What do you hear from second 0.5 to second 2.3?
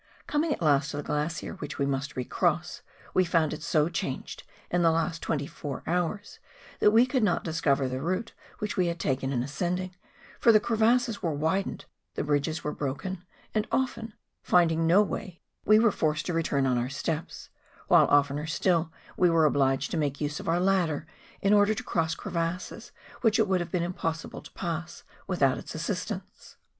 at last to the glacier which we must